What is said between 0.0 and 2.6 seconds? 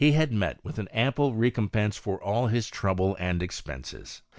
21 had met with an ample recompence for all